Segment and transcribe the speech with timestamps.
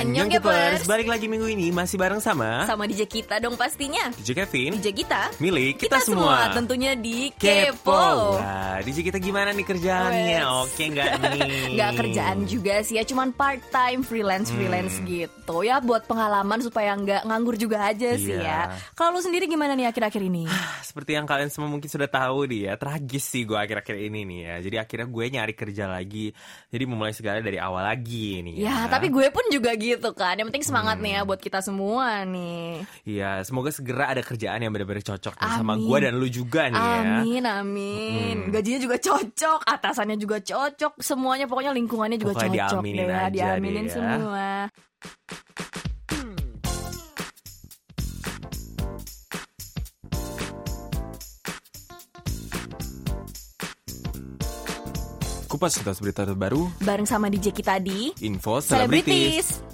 [0.00, 0.88] Annyeong Gepers.
[0.88, 4.96] Balik lagi minggu ini masih bareng sama Sama DJ kita dong pastinya DJ Kevin DJ
[4.96, 10.40] kita Milik Kita, kita, semua Tentunya di Kepo Wah, DJ kita gimana nih kerjaannya?
[10.40, 10.56] Wes.
[10.64, 11.76] Oke nggak nih?
[11.76, 15.04] Gak kerjaan juga sih ya Cuman part time freelance-freelance Hmm.
[15.04, 18.72] gitu Ya buat pengalaman supaya nggak nganggur juga aja sih Iya.
[18.72, 20.48] ya Kalau lu sendiri gimana nih akhir-akhir ini?
[20.88, 24.40] Seperti yang kalian semua mungkin sudah tahu nih ya Tragis sih gue akhir-akhir ini nih
[24.40, 26.32] ya Jadi akhirnya gue nyari kerja lagi
[26.72, 30.46] Jadi memulai segala dari awal lagi nih Ya, tapi gue pun juga gitu kan Yang
[30.54, 35.02] penting semangat nih ya buat kita semua nih Iya semoga segera ada kerjaan yang benar-benar
[35.02, 35.88] cocok nih sama Amin.
[35.88, 38.36] gue dan lu juga nih ya Amin, amin.
[38.52, 43.28] Gajinya juga cocok, atasannya juga cocok, semuanya pokoknya lingkungannya juga Pokoknya cocok diaminin deh, aja
[43.32, 43.94] diaminin deh ya.
[43.96, 44.48] semua.
[55.50, 59.66] Kupas tuntas berita terbaru Bareng sama DJ kita di Info Celebrities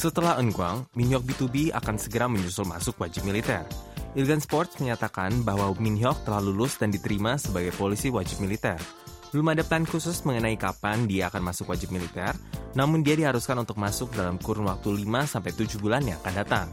[0.00, 3.68] Setelah Engguang, Minhyuk B2B akan segera menyusul masuk wajib militer.
[4.16, 8.80] Ilgan Sports menyatakan bahwa Minhyuk telah lulus dan diterima sebagai polisi wajib militer.
[9.28, 12.32] Belum ada plan khusus mengenai kapan dia akan masuk wajib militer,
[12.72, 16.72] namun dia diharuskan untuk masuk dalam kurun waktu 5-7 bulan yang akan datang.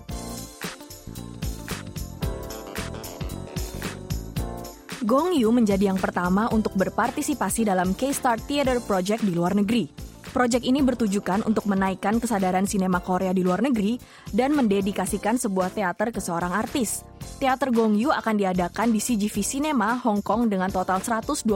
[5.04, 10.07] Gong Yu menjadi yang pertama untuk berpartisipasi dalam K-Star Theater Project di luar negeri.
[10.36, 13.96] Proyek ini bertujukan untuk menaikkan kesadaran sinema Korea di luar negeri
[14.36, 17.08] dan mendedikasikan sebuah teater ke seorang artis.
[17.40, 21.48] Teater Gong Yu akan diadakan di CGV Cinema, Hong Kong dengan total 128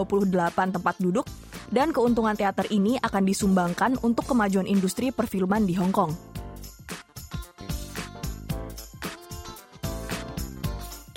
[0.56, 1.28] tempat duduk
[1.72, 6.31] dan keuntungan teater ini akan disumbangkan untuk kemajuan industri perfilman di Hong Kong.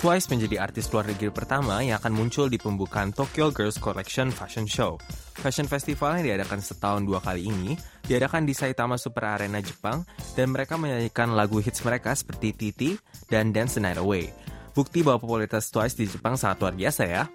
[0.05, 4.69] Twice menjadi artis luar negeri pertama yang akan muncul di pembukaan Tokyo Girls Collection Fashion
[4.69, 5.01] Show.
[5.41, 7.73] Fashion Festival yang diadakan setahun dua kali ini
[8.05, 10.05] diadakan di Saitama Super Arena Jepang
[10.37, 12.93] dan mereka menyanyikan lagu hits mereka seperti Titi
[13.33, 14.29] dan Dance the Night Away.
[14.77, 17.25] Bukti bahwa popularitas Twice di Jepang sangat luar biasa ya.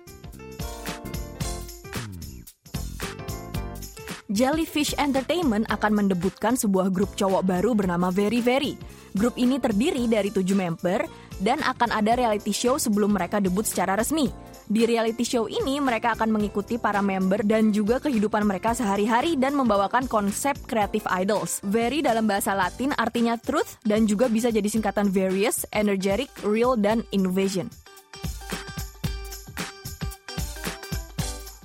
[4.31, 8.78] Jellyfish Entertainment akan mendebutkan sebuah grup cowok baru bernama Very Very.
[9.10, 13.96] Grup ini terdiri dari tujuh member dan akan ada reality show sebelum mereka debut secara
[13.96, 14.28] resmi.
[14.70, 19.58] Di reality show ini, mereka akan mengikuti para member dan juga kehidupan mereka sehari-hari dan
[19.58, 21.58] membawakan konsep creative idols.
[21.66, 27.02] Very dalam bahasa Latin artinya truth dan juga bisa jadi singkatan various, energetic, real, dan
[27.10, 27.66] innovation.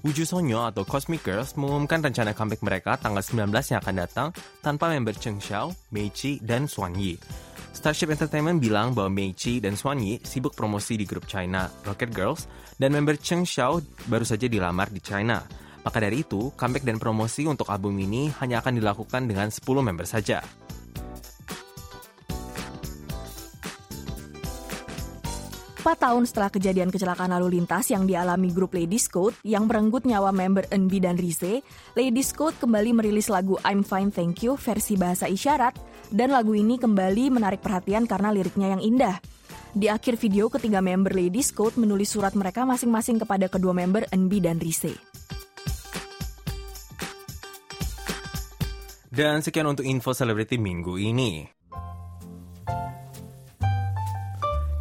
[0.05, 4.27] Wuju Sonyo atau Cosmic Girls mengumumkan rencana comeback mereka tanggal 19 yang akan datang
[4.61, 7.44] tanpa member Cheng Xiao, Mei Chi, dan Swan Yi.
[7.75, 12.47] Starship Entertainment bilang bahwa Mei dan Swan Yi sibuk promosi di grup China Rocket Girls
[12.79, 15.43] dan member Cheng Xiao baru saja dilamar di China.
[15.85, 20.07] Maka dari itu, comeback dan promosi untuk album ini hanya akan dilakukan dengan 10 member
[20.09, 20.64] saja.
[25.85, 30.33] Empat tahun setelah kejadian kecelakaan lalu lintas yang dialami grup Ladies Code yang merenggut nyawa
[30.33, 31.61] member Enbi dan Rize,
[31.93, 35.77] Ladies Code kembali merilis lagu I'm Fine Thank You versi bahasa isyarat
[36.09, 39.21] dan lagu ini kembali menarik perhatian karena liriknya yang indah.
[39.77, 44.41] Di akhir video, ketiga member Ladies Code menulis surat mereka masing-masing kepada kedua member Enbi
[44.41, 44.97] dan Rize.
[49.13, 51.45] Dan sekian untuk info selebriti minggu ini.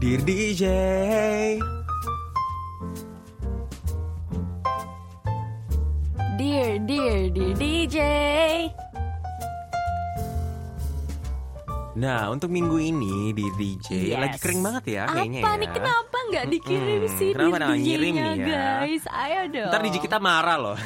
[0.04, 0.62] Dear DJ
[6.36, 7.96] Dear, dear, dear DJ.
[11.94, 14.18] Nah untuk minggu ini di DJ Yes.
[14.18, 17.16] Lagi kering banget ya kayaknya Apa ya nih kenapa nggak dikirim Mm-mm.
[17.16, 18.46] sih Kenapa nggak ngirim nih ya?
[18.82, 19.04] guys?
[19.08, 19.70] Ayo dong.
[19.70, 20.76] Ntar DJ kita marah loh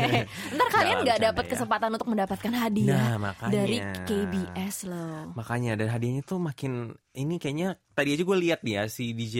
[0.56, 1.50] Ntar kalian Nggak, dapat ya.
[1.52, 3.52] kesempatan untuk mendapatkan hadiah Nah, makanya.
[3.52, 5.30] dari KBS loh.
[5.36, 9.36] Makanya dan hadiahnya tuh makin Ini kayaknya Tadi aja gue lihat nih ya Si DJ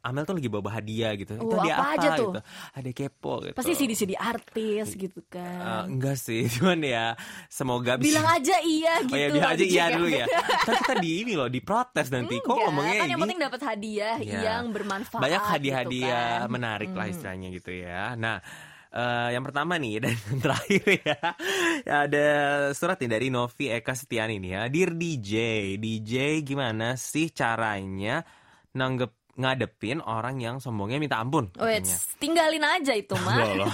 [0.00, 2.24] Amel tuh lagi bawa hadiah gitu Itu Oh, hadiah apa apa, aja tuh?
[2.26, 2.40] gitu
[2.72, 5.84] Hadiah kepo gitu Pasti CD-CD artis gitu kan.
[5.86, 7.12] Enggak sih Cuman ya
[7.46, 9.12] Semoga bisa Bilang aja iya gitu.
[9.12, 10.26] Oh ya bilang aja iya dulu ya
[10.64, 13.60] Ntar kita di ini loh Diprotes nanti Kok Enggak, ngomongnya kan ini yang penting dapat
[13.62, 14.40] hadiah Iya.
[14.42, 15.20] yang bermanfaat.
[15.20, 16.48] banyak gitu hadiah-hadiah kan.
[16.48, 18.14] menarik lah istilahnya gitu ya.
[18.14, 18.40] Nah,
[18.90, 21.20] eh, yang pertama nih dan yang terakhir ya,
[21.86, 22.26] ya ada
[22.74, 24.62] surat nih dari Novi Eka Setiani nih ya.
[24.68, 25.32] Dear DJ,
[25.78, 28.22] DJ gimana sih caranya
[28.74, 31.48] nanggep ngadepin orang yang sombongnya minta ampun?
[31.56, 31.96] Wait, katanya.
[32.20, 33.36] tinggalin aja itu mah.
[33.40, 33.72] Loh, loh.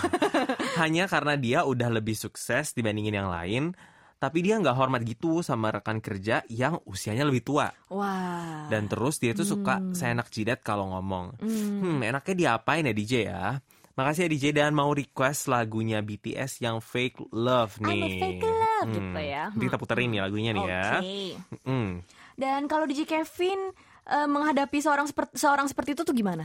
[0.80, 3.74] Hanya karena dia udah lebih sukses dibandingin yang lain,
[4.16, 7.68] tapi dia nggak hormat gitu sama rekan kerja yang usianya lebih tua.
[7.92, 8.70] Wah.
[8.70, 11.36] Dan terus dia tuh suka seenak jidat kalau ngomong.
[11.42, 13.44] Hmm, enaknya diapain ya DJ ya?
[13.96, 18.20] Makasih ya DJ dan mau request lagunya BTS yang Fake Love I'm a nih.
[18.20, 19.44] fake love gitu ya.
[19.48, 20.84] Nanti kita puterin nih lagunya nih ya.
[21.00, 21.16] Oke.
[21.64, 22.04] Hmm.
[22.36, 23.72] Dan kalau DJ Kevin
[24.04, 26.44] eh, menghadapi seorang seperti seorang seperti itu tuh gimana?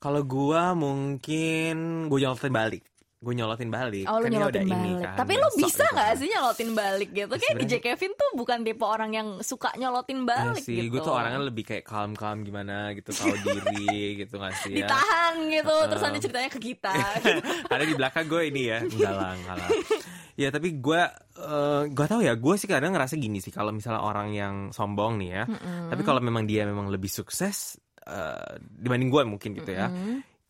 [0.00, 2.80] Kalau gua mungkin gue nyolotin balik.
[3.18, 4.06] Gue nyolotin balik.
[4.06, 5.02] Oh Kan dia nyolotin udah ini balik.
[5.02, 6.14] kan, Tapi sok bisa gitu nggak kan.
[6.14, 7.32] sih nyolotin balik gitu?
[7.32, 10.86] Kayak DJ sebenarnya- Kevin tuh bukan tipe orang yang suka nyolotin Iya balik sih, gitu.
[10.88, 14.86] gue tuh orangnya lebih kayak calm-calm gimana gitu, tahu diri gitu nggak sih ya.
[14.86, 16.94] ditahan gitu, terus nanti ceritanya ke kita.
[17.18, 17.40] gitu.
[17.66, 19.70] Ada di belakang gue ini ya, enggak lah, enggak lah.
[20.38, 21.00] Ya tapi gue,
[21.34, 25.18] eh gue tahu ya, gue sih kadang ngerasa gini sih, kalau misalnya orang yang sombong
[25.18, 25.44] nih ya,
[25.90, 29.90] tapi kalau memang dia memang lebih sukses eh, dibanding gue mungkin gitu ya,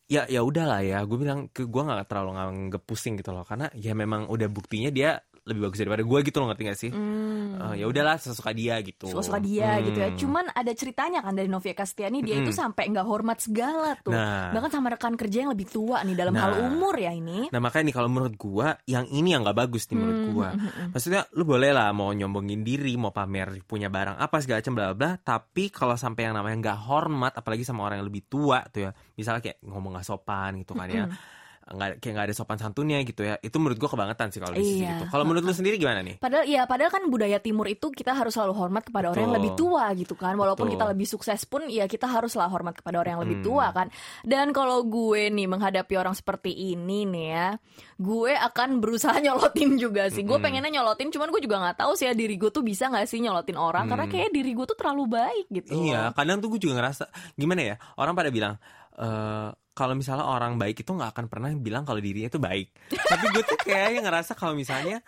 [0.09, 3.93] ya ya udahlah ya, gue bilang gue nggak terlalu nganggep pusing gitu loh, karena ya
[3.93, 6.91] memang udah buktinya dia lebih bagus daripada gue gitu loh ngerti gak sih?
[6.91, 9.07] Eh, ya udahlah sesuka dia gitu.
[9.07, 9.85] suka-suka dia Hmm.
[9.85, 10.09] gitu ya.
[10.15, 14.11] Cuman ada ceritanya kan dari Novia Castiani dia itu sampai nggak hormat segala tuh.
[14.11, 14.51] Nah.
[14.51, 16.67] Bahkan sama rekan kerja yang lebih tua nih dalam hal Nah.
[16.67, 17.47] umur ya ini.
[17.47, 20.49] Nah makanya nih kalau menurut gua yang ini yang nggak bagus nih menurut Hmm, gua.
[20.89, 24.87] Maksudnya lu boleh lah mau nyombongin diri, mau pamer punya barang apa segala macam bla
[24.91, 25.11] bla.
[25.15, 28.91] Tapi kalau sampai yang namanya nggak hormat, apalagi sama orang yang lebih tua tuh ya,
[29.13, 31.05] misalnya kayak ngomong nggak sopan gitu kan ya,
[31.69, 33.37] nggak kayak nggak ada sopan santunnya gitu ya.
[33.37, 34.95] Itu menurut gua kebangetan sih kalau di sisi Iya.
[34.95, 35.05] itu.
[35.07, 36.17] Kalau menurut lu sendiri gimana nih?
[36.17, 39.39] Padahal ya padahal kan budaya timur itu kita harus selalu hormat kepada orang yang Betul.
[39.39, 40.33] lebih tua gitu kan.
[40.33, 40.75] Walaupun Betul.
[40.75, 43.45] kita lebih sukses pun ya kita haruslah hormat kepada orang yang lebih Hmm.
[43.45, 43.87] tua kan.
[44.21, 47.47] Dan kalau gue nih menghadapi orang seperti ini nih ya,
[47.95, 50.21] gue akan berusaha nyolotin juga sih.
[50.21, 50.45] Gue Mm-mm.
[50.45, 53.19] pengennya nyolotin cuman gue juga nggak tahu sih ya diri gue tuh bisa nggak sih
[53.19, 54.13] nyolotin orang karena Hmm.
[54.13, 55.71] kayak diri gue tuh terlalu baik gitu.
[55.75, 58.55] Iya, kadang tuh gue juga ngerasa gimana ya orang pada bilang
[58.95, 59.49] eh
[59.79, 62.67] kalau misalnya orang baik itu nggak akan pernah bilang kalau dirinya itu baik.
[62.91, 64.99] Tapi gue tuh kayaknya ngerasa kalau misalnya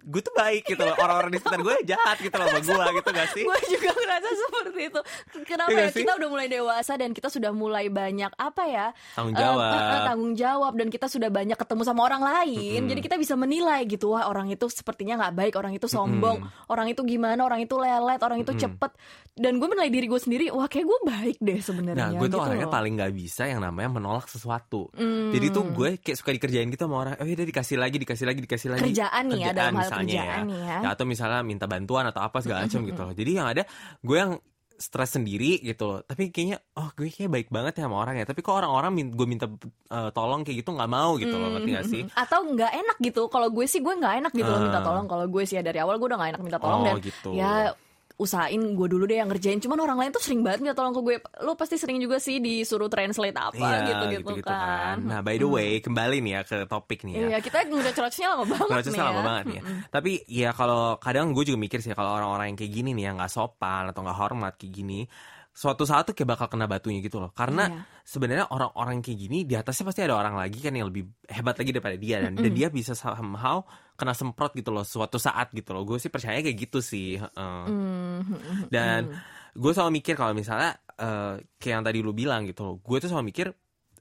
[0.00, 3.08] gue tuh baik gitu loh orang-orang di sekitar gue jahat gitu loh sama gue gitu
[3.10, 3.44] gak sih?
[3.48, 5.00] gue juga ngerasa seperti itu.
[5.44, 5.80] Kenapa Iya ya?
[5.80, 6.02] nggak sih?
[6.02, 8.86] Kita udah mulai dewasa dan kita sudah mulai banyak apa ya?
[9.12, 9.70] Tanggung eh, jawab.
[9.70, 12.80] eh, eh, tanggung jawab dan kita sudah banyak ketemu sama orang lain.
[12.86, 16.86] Jadi kita bisa menilai gitu wah orang itu sepertinya nggak baik, orang itu sombong, orang
[16.88, 18.92] itu gimana, orang itu lelet, orang itu cepet.
[19.30, 22.10] Dan gue menilai diri gue sendiri, wah kayak gue baik deh sebenarnya.
[22.10, 22.74] Nah, gue tuh gitu orangnya loh.
[22.74, 24.90] paling gak bisa yang namanya menolak sesuatu.
[24.92, 25.30] Hmm.
[25.32, 27.14] Jadi tuh gue kayak suka dikerjain gitu sama orang.
[27.16, 28.82] Oh iya dikasih lagi, dikasih lagi, dikasih lagi.
[28.90, 30.78] Kerjaan nih ya, dalam hal misalnya kerjaan nih ya.
[30.88, 33.12] atau misalnya minta bantuan atau apa segala macam gitu loh.
[33.12, 33.62] Jadi yang ada
[33.98, 34.32] gue yang
[34.72, 36.00] stres sendiri gitu loh.
[36.00, 38.24] Tapi kayaknya oh gue kayak baik banget ya sama orang ya.
[38.24, 39.44] Tapi kok orang-orang min- gue minta
[39.90, 42.02] eh, tolong kayak gitu nggak mau gitu loh, ngerti gak sih?
[42.14, 43.28] Atau nggak enak gitu.
[43.28, 45.04] Kalau gue sih gue nggak enak gitu loh minta tolong.
[45.04, 47.30] Kalau gue sih ya dari awal gue udah nggak enak minta tolong Oh, dan gitu.
[47.34, 47.76] ya
[48.20, 49.56] usahain gue dulu deh yang ngerjain.
[49.64, 51.16] Cuman orang lain tuh sering banget minta tolong ke gue.
[51.40, 53.56] Lo pasti sering juga sih disuruh translate apa
[53.88, 55.00] gitu-gitu gitu-gitu kan.
[55.00, 57.20] Nah, by the way, kembali nih ya ke topik nih ya.
[57.32, 59.08] Iya, kita ngerocosnya lama banget Prosesnya nih ya.
[59.08, 59.62] lama banget nih ya.
[59.88, 63.16] Tapi ya kalau kadang gue juga mikir sih kalau orang-orang yang kayak gini nih yang
[63.16, 65.00] nggak sopan atau nggak hormat kayak gini,
[65.50, 67.34] suatu saat tuh kayak bakal kena batunya gitu loh.
[67.34, 67.82] Karena Iya.
[68.06, 71.70] sebenarnya orang-orang kayak gini di atasnya pasti ada orang lagi kan yang lebih hebat lagi
[71.70, 73.62] daripada dia dan, dan dia bisa somehow
[73.94, 75.82] kena semprot gitu loh suatu saat gitu loh.
[75.84, 77.18] Gue sih percaya kayak gitu sih.
[77.18, 77.62] heeh.
[77.66, 78.22] Hmm,
[78.70, 79.12] Dan
[79.52, 83.08] gue selalu mikir kalau misalnya eh, kayak yang tadi lu bilang gitu loh, gue tuh
[83.08, 83.46] selalu mikir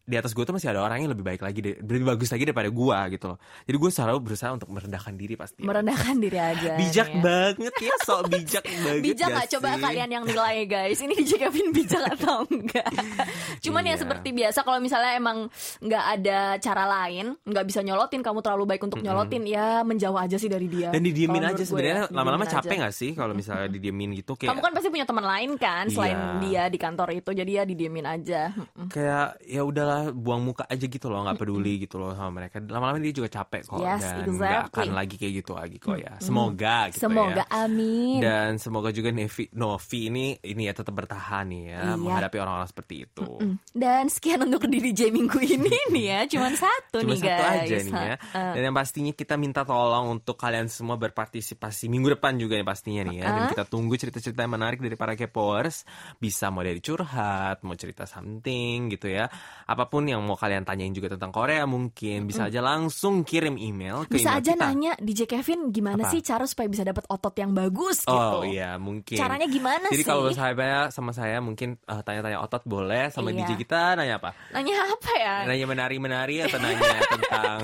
[0.10, 2.66] di atas gue tuh masih ada orang yang lebih baik lagi, lebih bagus lagi daripada
[2.66, 3.38] gue gitu loh.
[3.62, 5.62] Jadi gue selalu berusaha untuk merendahkan diri pasti.
[5.62, 6.74] Merendahkan diri aja.
[6.76, 7.22] bijak ya.
[7.22, 9.04] banget ya, sok bijak banget.
[9.06, 12.88] Bijak gak coba kalian yang nilai guys Ini DJ Kevin bijak atau enggak
[13.64, 14.00] Cuman ya Iya.
[14.00, 15.38] seperti biasa Kalau misalnya emang
[15.80, 20.36] nggak ada cara lain nggak bisa nyolotin Kamu terlalu baik untuk nyolotin Ya menjauh aja
[20.36, 22.84] sih dari dia Dan didiemin aja gue sebenarnya ya, lama-lama capek aja.
[22.86, 26.16] gak sih kalau misalnya didiemin gitu kayak Kamu kan pasti punya teman lain kan Selain
[26.16, 26.40] Iya.
[26.40, 28.42] dia di kantor itu Jadi ya didiemin aja
[28.88, 32.98] kayak ya udahlah buang muka aja gitu loh nggak peduli gitu loh sama mereka lama-lama
[32.98, 34.36] dia juga capek kok Yes, dan exactly.
[34.40, 38.90] nggak akan lagi kayak gitu lagi kok ya semoga gitu Semoga ya amin dan semoga
[38.90, 41.94] juga Nevi Novi ini ini ya tetap bertahan nih ya Iya.
[41.96, 43.56] menghadapi orang-orang seperti itu Mm.
[43.72, 47.78] Dan sekian untuk DJ minggu ini nih ya Cuman satu Cuma nih satu guys aja
[47.80, 48.16] nih ya.
[48.52, 53.02] Dan yang pastinya kita minta tolong untuk kalian semua berpartisipasi minggu depan juga nih pastinya
[53.06, 53.26] nih ya.
[53.30, 55.88] Dan kita tunggu cerita-cerita yang menarik dari para Kepowers.
[56.16, 59.32] Bisa mau dari curhat, mau cerita something gitu ya.
[59.70, 64.02] Apa pun yang mau kalian tanyain juga tentang Korea mungkin bisa aja langsung kirim email
[64.04, 64.66] ke Bisa email aja kita.
[64.66, 66.10] nanya DJ Kevin gimana Apa?
[66.10, 68.10] sih cara supaya bisa dapat otot yang bagus gitu.
[68.12, 69.14] Oh iya mungkin.
[69.14, 70.08] Caranya gimana Jadi sih?
[70.08, 70.54] kalau saya
[70.90, 73.46] sama saya mungkin eh, tanya-tanya otot boleh sama Iya.
[73.46, 74.34] DJ kita nanya apa?
[74.50, 75.36] Nanya apa ya?
[75.46, 77.60] Nanya menari-menari atau nanya tentang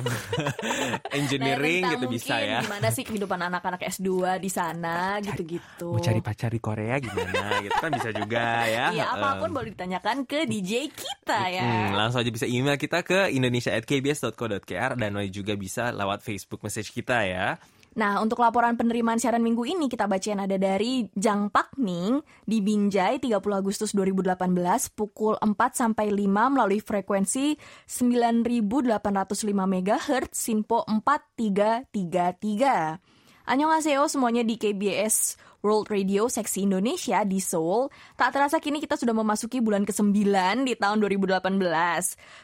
[1.09, 2.59] engineering Nanya gitu tentang bisa mungkin ya.
[2.61, 5.89] Gimana sih kehidupan anak-anak S2 di sana gitu-gitu.
[5.91, 9.55] mau cari pacar di Korea gimana gitu kan bisa juga ya Iya, apa pun Em,
[9.55, 11.63] boleh ditanyakan ke DJ kita ya.
[11.63, 17.23] hmm, langsung aja bisa email kita ke indonesia@kbs.co.kr dan juga bisa lewat Facebook message kita
[17.25, 17.55] ya
[17.95, 22.59] Nah, untuk laporan penerimaan siaran minggu ini kita bacain ada dari Jang Pak Ning di
[22.59, 24.35] Binjai 30 Agustus 2018
[24.91, 27.55] pukul 4 sampai 5 melalui frekuensi
[27.87, 33.47] 9805 MHz Sinpo 4333.
[33.47, 37.89] Annyeonghaseyo semuanya di KBS World Radio Seksi Indonesia di Seoul.
[38.13, 40.13] Tak terasa kini kita sudah memasuki bulan ke-9
[40.61, 41.41] di tahun 2018.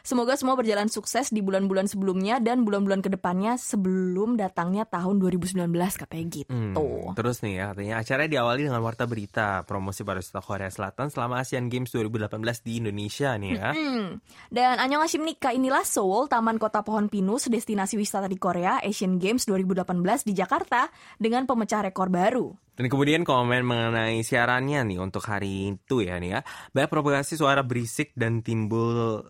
[0.02, 5.70] Semoga semua berjalan sukses di bulan-bulan sebelumnya dan bulan-bulan ke depannya sebelum datangnya tahun 2019
[6.02, 6.50] katanya gitu.
[6.50, 11.46] Hmm, terus nih ya katanya acaranya diawali dengan warta berita promosi pariwisata Korea Selatan selama
[11.46, 13.70] Asian Games 2018 di Indonesia nih ya.
[13.70, 14.18] Hmm.
[14.50, 19.46] Dan Annyeonghaseyo Nika inilah Seoul, Taman Kota Pohon Pinus, destinasi wisata di Korea Asian Games
[19.46, 20.90] 2018 di Jakarta
[21.22, 22.71] dengan pemecah rekor baru.
[22.72, 26.40] Dan kemudian komen mengenai siarannya nih untuk hari itu ya nih ya.
[26.72, 29.20] Banyak propagasi suara berisik dan timbul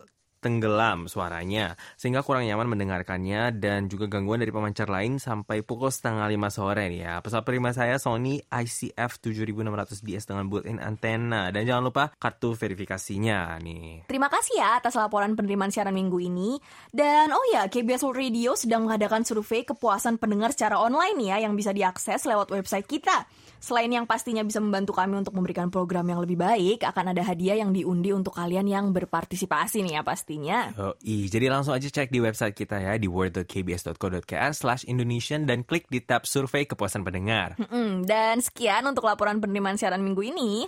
[0.43, 6.27] tenggelam suaranya sehingga kurang nyaman mendengarkannya dan juga gangguan dari pemancar lain sampai pukul setengah
[6.27, 7.13] lima sore nih ya.
[7.23, 14.11] Pesawat prima saya Sony ICF 7600DS dengan built-in antena dan jangan lupa kartu verifikasinya nih.
[14.11, 16.59] Terima kasih ya atas laporan penerimaan siaran minggu ini.
[16.91, 21.55] Dan oh ya, KBS World Radio sedang mengadakan survei kepuasan pendengar secara online ya yang
[21.55, 23.23] bisa diakses lewat website kita.
[23.63, 27.63] Selain yang pastinya bisa membantu kami untuk memberikan program yang lebih baik, akan ada hadiah
[27.63, 30.75] yang diundi untuk kalian yang berpartisipasi nih ya pastinya.
[30.75, 35.63] Oh, i, jadi langsung aja cek di website kita ya di word.kbs.co.kr slash Indonesian dan
[35.63, 37.55] klik di tab survei kepuasan pendengar.
[37.55, 40.67] Mm-mm, dan sekian untuk laporan penerimaan siaran minggu ini.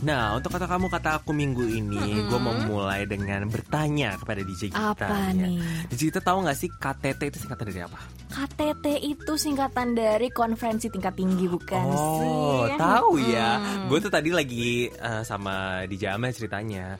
[0.00, 4.72] Nah, untuk kata kamu kata aku minggu ini, gue mau mulai dengan bertanya kepada DJ
[4.72, 4.96] kita.
[4.96, 5.36] Apa ya.
[5.36, 5.60] nih?
[5.92, 8.00] DJ kita tahu nggak sih KTT itu singkatan dari apa?
[8.30, 12.28] KTT itu singkatan dari konferensi tingkat tinggi bukan sih?
[12.32, 13.60] Oh, tahu ya.
[13.60, 13.86] Mm.
[13.92, 16.96] Gue tuh tadi lagi eh, sama di Jamal ceritanya.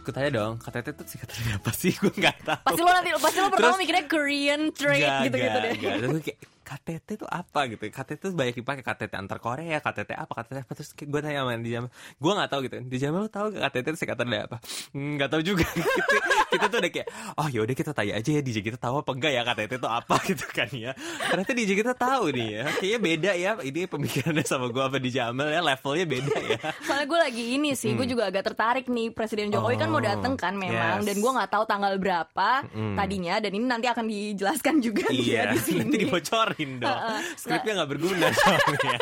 [0.00, 1.92] Gue tanya dong, KTT itu singkatan dari apa sih?
[2.00, 2.64] Gue nggak tahu.
[2.64, 5.72] Pasti lo nanti pasti lo pertama Terus- mikirnya Korean trade gitu-gitu deh.
[5.76, 6.38] Terus gue kayak
[6.68, 7.80] KTT itu apa gitu?
[7.80, 8.82] KTT itu banyak dipakai.
[8.82, 10.72] KTT antar Korea KTT apa KTT apa.
[10.74, 12.76] Terus gue tanya sama di Jamal gue nggak tahu gitu.
[12.84, 14.56] Di Jamal lo tahu gak KTT itu singkatan dari apa?
[14.92, 15.64] "Hmm, nggak tahu juga.
[15.98, 16.16] Kita,
[16.48, 19.32] kita tuh udah kayak oh yaudah kita tanya aja ya DJ kita tahu apa enggak
[19.32, 20.14] ya KTT itu apa?
[20.28, 20.92] Gitu kan ya.
[21.24, 22.64] Ternyata DJ kita tahu nih ya.
[22.74, 23.50] Kayaknya beda ya.
[23.58, 25.60] Ini pemikirannya sama gue apa di Jamal ya.
[25.60, 26.58] Levelnya beda ya.
[26.86, 29.08] Soalnya gue lagi ini sih, gue juga agak tertarik nih.
[29.08, 31.06] Presiden Jokowi kan mau Oh, dateng kan memang, yes.
[31.06, 32.50] dan gue nggak tahu tanggal berapa
[32.94, 35.82] tadinya, dan ini nanti akan dijelaskan juga iya di sini.
[35.82, 36.98] nanti dibocorin dong
[37.34, 38.98] skripnya nggak berguna soalnya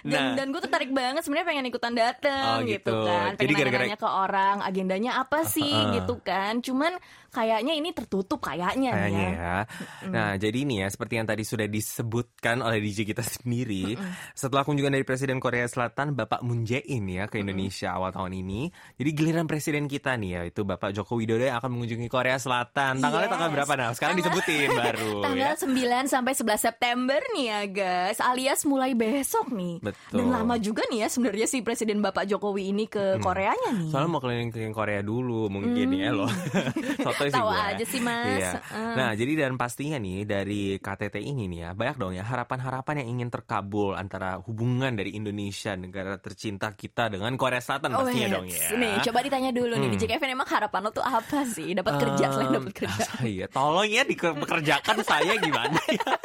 [0.00, 2.88] Dan, nah dan gue tertarik banget sebenarnya pengen ikutan dateng Oh, gitu.
[2.88, 2.96] gitu.
[3.02, 5.92] kan, Jadi pengen gara-gara- nanya-nanya ke orang agendanya apa sih Heeh.
[5.94, 6.58] gitu kan.
[6.58, 6.96] Cuman
[7.30, 9.32] kayaknya ini tertutup kayaknya, nih Kayaknya ya.
[9.32, 9.58] ya.
[10.06, 13.94] Nah, jadi ini ya seperti yang tadi sudah disebutkan oleh DJ kita sendiri,
[14.32, 18.68] setelah kunjungan dari Presiden Korea Selatan Bapak Moon Jae-in ya ke Indonesia awal tahun ini.
[18.94, 22.98] Jadi giliran presiden kita nih ya, itu Bapak Joko Widodo yang akan mengunjungi Korea Selatan.
[22.98, 23.32] Tanggalnya Yes.
[23.32, 23.90] tanggal berapa nah?
[23.92, 26.02] Sekarang Tanggal- disebutin baru Tanggal ya.
[26.02, 29.78] 9 sampai 11 September nih ya guys, alias mulai besok nih.
[29.80, 30.16] Betul.
[30.16, 33.88] Dan lama juga nih ya sebenarnya si Presiden Bapak Jokowi ini ke Koreanya nih.
[33.88, 36.30] Soalnya mau keliling-keliling Korea dulu mungkin ya loh.
[37.20, 37.60] Sotoy sih Tahu gue.
[37.60, 38.38] aja sih, Mas.
[38.40, 38.52] Iya.
[38.96, 43.08] Nah, jadi dan pastinya nih dari KTT ini nih ya, banyak dong ya harapan-harapan yang
[43.14, 48.34] ingin terkabul antara hubungan dari Indonesia negara tercinta kita dengan Korea Selatan pastinya wait.
[48.34, 48.66] dong ya.
[48.66, 51.70] Oh, Nih, coba ditanya dulu nih di Kevin emang harapan lo tuh apa sih?
[51.70, 53.02] Dapat kerja selain dapat kerja.
[53.10, 56.08] Ah, Iya, tolong ya dikerjakan saya gimana ya.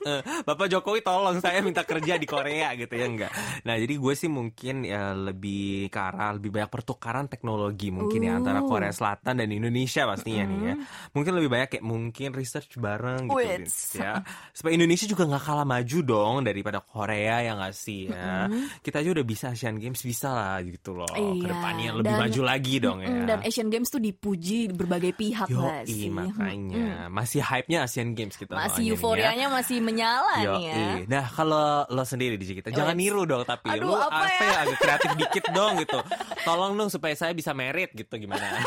[0.00, 3.32] Eh, Bapak Jokowi tolong saya minta kerja di Korea gitu ya enggak.
[3.62, 8.36] Nah, jadi gue sih mungkin ya lebih ke arah lebih banyak pertukaran teknologi mungkin ya
[8.36, 8.68] antara Uh.
[8.68, 10.74] Korea Selatan dan Indonesia pastinya nih ya.
[11.10, 13.96] Mungkin lebih banyak kayak mungkin research bareng gitu Wits.
[13.96, 14.20] ya.
[14.52, 18.46] Supaya Indonesia juga nggak kalah maju dong daripada Korea yang nggak sih ya.
[18.78, 21.08] Kita aja udah bisa Asian Games bisa lah gitu loh.
[21.10, 23.08] Iya, Ke depannya lebih dan- maju lagi dong ya.
[23.08, 26.10] Mm, Dan Asian Games tuh dipuji di berbagai pihak Yo, nggak sih?
[26.10, 28.90] makanya masih hype-nya Asian Games kita Masih ya.
[28.92, 30.76] euforianya masih menyala Yo, nih ya.
[31.06, 33.00] Nah kalau lo sendiri di kita jangan Wes.
[33.00, 34.44] niru dong tapi Aduh, lo apa apa, ya?
[34.44, 35.98] ya agak kreatif dikit dong gitu.
[36.42, 38.42] Tolong dong supaya saya bisa merit gitu gimana?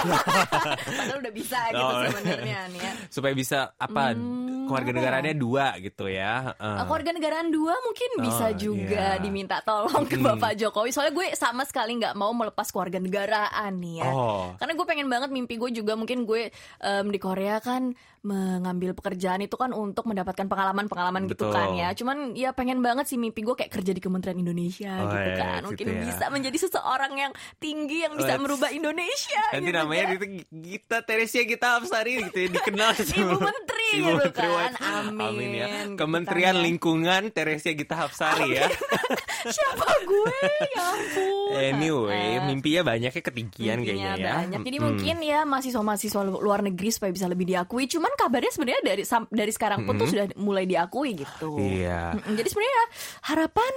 [0.87, 2.01] Padahal udah bisa gitu Oh.
[2.07, 2.93] sebenarnya nih ya.
[3.15, 4.95] supaya bisa apa Hmm, keluarga ya?
[4.95, 6.55] negaranya dua gitu ya.
[6.55, 9.19] Uh, Keluarga negaraan dua mungkin bisa Oh, juga iya.
[9.19, 10.89] diminta tolong ke Bapak Jokowi.
[10.89, 14.07] Soalnya gue sama sekali nggak mau melepas keluarga negaraan nih ya.
[14.07, 14.55] Oh.
[14.55, 16.47] Karena gue pengen banget mimpi gue juga mungkin gue
[16.79, 17.91] em, di Korea kan
[18.23, 21.91] mengambil pekerjaan itu kan untuk mendapatkan pengalaman-pengalaman gitu kan ya.
[21.91, 25.35] Cuman ya pengen banget sih mimpi gue kayak kerja di Kementerian Indonesia Oh, gitu iya,
[25.35, 25.59] kan.
[25.59, 25.99] gitu Mungkin ya.
[26.05, 29.43] bisa menjadi seseorang yang tinggi yang bisa Let's- merubah Indonesia.
[29.51, 30.15] Nanti gitu namanya kan.
[30.15, 30.97] itu Gita
[31.33, 34.71] Teresia Gita Apsari gitu ya dikenal Ibu Menteri gitu Menteri kan.
[35.01, 35.17] Amin.
[35.25, 35.65] Amin ya.
[35.65, 36.61] Kita Kementerian ya.
[36.61, 38.69] Lingkungan Teresia Gita Hapsari ya.
[39.49, 40.41] Siapa gue?
[40.69, 41.57] Ya ampun.
[41.57, 44.33] Anyway, Eh, mimpinya banyaknya ketinggian Mimpinya kayaknya ya.
[44.45, 44.59] banyak.
[44.61, 44.85] Jadi Mm-mm.
[44.93, 47.89] mungkin ya mahasiswa-mahasiswa luar negeri supaya bisa lebih diakui.
[47.89, 51.57] Cuman kabarnya sebenarnya dari dari sekarang pun tuh sudah mulai diakui gitu.
[51.57, 52.13] Iya.
[52.29, 52.83] Jadi sebenarnya
[53.25, 53.73] harapan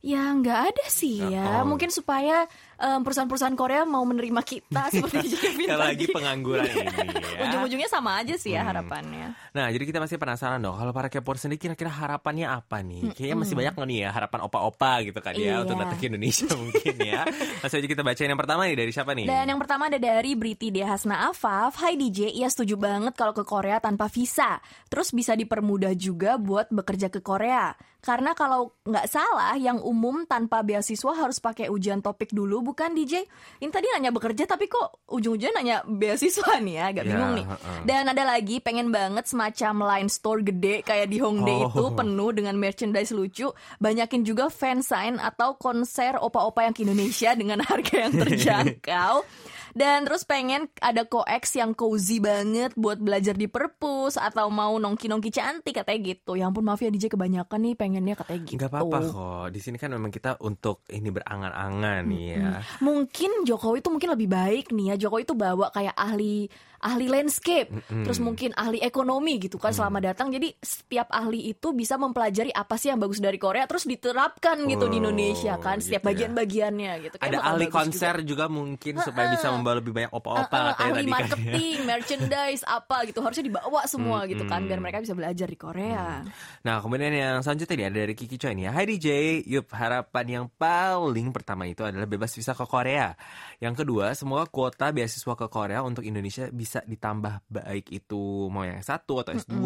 [0.00, 1.66] ya nggak ada sih ya.
[1.66, 1.74] Oh.
[1.74, 2.46] Mungkin supaya
[2.80, 6.14] perusahaan-perusahaan Korea mau menerima kita seperti Kevin Kalau lagi tadi.
[6.16, 7.38] pengangguran ini ya.
[7.44, 9.36] Ujung-ujungnya sama aja sih ya harapannya.
[9.52, 13.12] Nah, jadi kita masih penasaran dong, kalau para K-popers sendiri kira-kira harapannya apa nih?
[13.12, 15.54] Kayaknya masih banyak nih ya harapan opa-opa gitu kan ya Iya.
[15.62, 17.20] untuk datang ke Indonesia mungkin ya.
[17.60, 19.26] Langsung aja kita bacain yang pertama nih dari siapa nih?
[19.26, 21.76] Dan yang pertama ada dari Briti Dehasna Afaf.
[21.76, 24.56] Hai DJ, ia setuju banget kalau ke Korea tanpa visa.
[24.86, 27.72] Terus bisa dipermudah juga buat bekerja ke Korea.
[28.00, 33.26] Karena kalau nggak salah, yang umum tanpa beasiswa harus pakai ujian topik dulu, bukan DJ?
[33.58, 37.46] Ini tadi nanya bekerja, tapi kok ujung-ujungnya nanya beasiswa nih ya, agak Ya, bingung nih.
[37.82, 41.68] Dan ada lagi, pengen banget semacam line store gede kayak di Hongdae Oh.
[41.68, 43.50] itu, penuh dengan merchandise lucu.
[43.76, 49.14] Banyakin juga fansign atau konser opa-opa yang ke Indonesia dengan harga yang terjangkau.
[49.72, 55.30] Dan terus pengen ada koeks yang cozy banget buat belajar di perpus atau mau nongki-nongki
[55.30, 56.34] cantik katanya gitu.
[56.34, 58.58] Ya ampun maaf ya DJ kebanyakan nih pengennya katanya gitu.
[58.58, 59.46] Nggak apa-apa kok.
[59.54, 62.50] Di sini kan memang kita untuk ini berangan-angan nih ya.
[62.82, 65.06] Mungkin Jokowi itu mungkin lebih baik nih ya.
[65.06, 66.50] Jokowi itu bawa kayak ahli
[66.80, 70.28] ahli landscape, terus mungkin ahli ekonomi gitu kan selama datang.
[70.28, 74.86] Jadi setiap ahli itu bisa mempelajari apa sih yang bagus dari Korea terus diterapkan gitu
[74.86, 76.08] di Oh, Indonesia kan setiap gitu ya.
[76.12, 77.14] bagian-bagiannya gitu.
[77.16, 78.44] Kayak Ada ahli konser juga.
[78.46, 81.14] mungkin supaya bisa membawa lebih banyak opa-opa eh, katanya ahli tadi kan ya.
[81.14, 86.22] marketing, merchandise apa gitu harusnya dibawa semua gitu kan biar mereka bisa belajar di Korea.
[86.60, 88.70] Nah, kemudian yang selanjutnya nih ada dari Kiki Choi nih ya.
[88.70, 89.08] Hai DJ,
[89.44, 93.16] yup harapan yang paling pertama itu adalah bebas visa ke Korea.
[93.58, 98.78] Yang kedua, semoga kuota beasiswa ke Korea untuk Indonesia bisa ditambah baik itu mau yang
[98.78, 99.56] S1 atau S2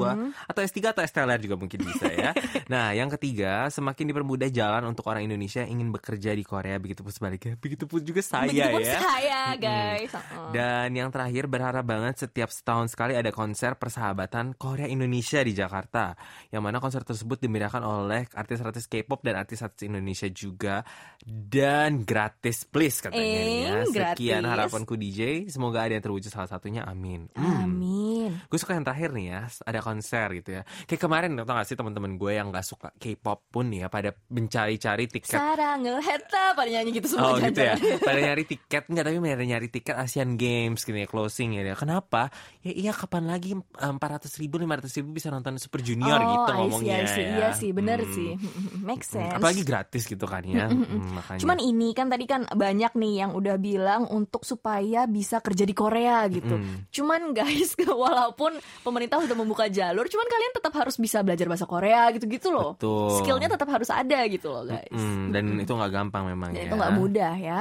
[0.48, 2.32] atau S3 atau STLR juga mungkin bisa ya.
[2.72, 7.12] nah, yang ketiga, semakin dipermudah jalan untuk orang Indonesia yang ingin bekerja di Korea begitupun
[7.12, 7.54] sebaliknya.
[7.64, 8.98] Begitupun juga saya Begitupun ya.
[9.00, 10.12] saya guys.
[10.14, 10.48] Heeh.
[10.56, 16.16] Dan yang terakhir berharap banget setiap setahun sekali ada konser persahabatan Korea Indonesia di Jakarta.
[16.48, 20.86] Yang mana konser tersebut dimeriahkan oleh artis-artis K-pop dan artis-artis Indonesia juga
[21.26, 23.72] dan gratis please katanya nih ya.
[23.74, 24.52] Eh, Sekian gratis.
[24.54, 26.86] harapanku DJ, semoga ada yang terwujud salah satunya.
[26.94, 27.26] Amin.
[27.34, 27.66] Hmm.
[27.66, 28.30] Amin.
[28.46, 30.62] Gue suka yang terakhir nih ya, ada konser gitu ya.
[30.86, 34.14] Kayak kemarin tau gak sih teman-teman gue yang gak suka K-pop pun nih ya pada
[34.28, 37.74] mencari-cari tiket Sarangel heta pada nyanyi gitu semua Oh gitu ya.
[37.98, 42.30] Pada nyari tiket Enggak tapi pada nyari tiket Asian Games Gini ya closing ya Kenapa?
[42.60, 43.98] Ya iya kapan lagi 400
[44.38, 47.20] ribu 500 ribu bisa nonton Super Junior oh, gitu ngomongnya I see.
[47.20, 47.28] ya.
[47.34, 48.12] Iya sih, bener Hmm.
[48.12, 48.30] sih.
[48.86, 49.34] Make sense.
[49.34, 51.40] Apalagi gratis gitu kan ya Hmm, makanya.
[51.40, 55.72] Cuman ini kan tadi kan banyak nih yang udah bilang untuk supaya bisa kerja di
[55.72, 56.54] Korea gitu.
[56.54, 56.83] Mm.
[56.90, 62.10] Cuman guys, walaupun pemerintah sudah membuka jalur, cuman kalian tetap harus bisa belajar bahasa Korea
[62.12, 62.76] gitu-gitu loh.
[62.76, 63.22] Betul.
[63.22, 65.02] Skillnya tetap harus ada gitu loh guys.
[65.30, 67.60] Dan itu nggak gampang memang Dan ya itu nggak mudah ya.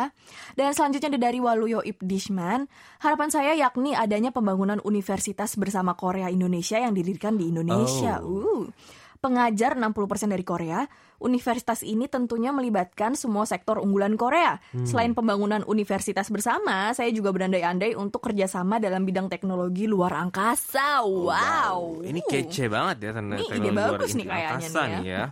[0.57, 2.65] Dan selanjutnya dari Waluyo Ibdishman.
[3.03, 8.19] Harapan saya yakni adanya pembangunan universitas bersama Korea Indonesia yang didirikan di Indonesia.
[8.23, 8.67] Uh.
[9.23, 10.83] Pengajar 60% dari Korea,
[11.23, 14.59] universitas ini tentunya melibatkan semua sektor unggulan Korea.
[14.83, 21.07] Selain pembangunan universitas bersama, saya juga berandai-andai untuk kerjasama dalam bidang teknologi luar angkasa.
[21.07, 22.03] Wow.
[22.03, 24.99] Ini kece banget ya Ini ide luar bagus nih kayaknya angkasa nih ya.
[25.07, 25.23] ya.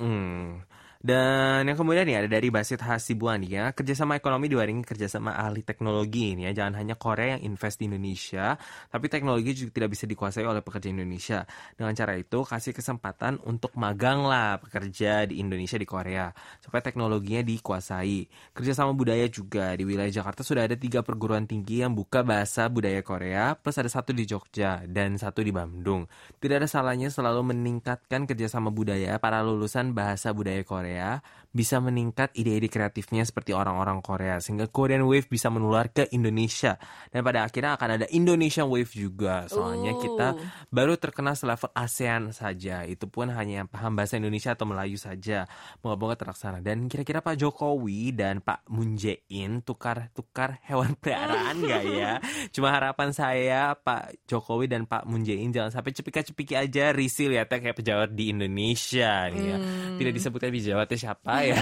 [0.00, 0.64] Hmm.
[1.00, 6.36] Dan yang kemudian nih ada dari Basit Hasibuan ya Kerjasama ekonomi dibarengi kerjasama ahli teknologi
[6.36, 8.52] ini ya Jangan hanya Korea yang invest di Indonesia
[8.92, 11.48] Tapi teknologi juga tidak bisa dikuasai oleh pekerja Indonesia.
[11.72, 16.28] Dengan cara itu kasih kesempatan untuk magang lah Pekerja di Indonesia di Korea
[16.60, 18.52] Supaya teknologinya dikuasai.
[18.52, 23.00] Kerjasama budaya juga Di wilayah Jakarta sudah ada tiga perguruan tinggi yang buka bahasa budaya
[23.00, 26.04] Korea Plus ada satu di Jogja dan satu di Bandung.
[26.36, 32.30] Tidak ada salahnya selalu meningkatkan kerjasama budaya para lulusan bahasa budaya Korea Korea bisa meningkat
[32.38, 36.78] ide-ide kreatifnya seperti orang-orang Korea sehingga Korean Wave bisa menular ke Indonesia.
[37.10, 39.50] Dan pada akhirnya akan ada Indonesian Wave juga.
[39.50, 40.00] Soalnya Uh.
[40.00, 40.28] kita
[40.70, 42.86] baru terkenal selevel ASEAN saja.
[42.86, 45.50] Itu pun hanya yang paham bahasa Indonesia atau Melayu saja.
[45.82, 46.62] Moga-moga terlaksana.
[46.62, 52.12] Dan kira-kira Pak Jokowi dan Pak Moon Jae-in tukar-tukar hewan peliharaan nggak ya?
[52.54, 57.58] Cuma harapan saya Pak Jokowi dan Pak Moon Jae-in jangan sampai cepika-cepiki aja risi lihatnya
[57.58, 59.56] kayak pejabat di Indonesia nih ya
[59.96, 61.58] tidak disebutkan pejabatnya siapa ya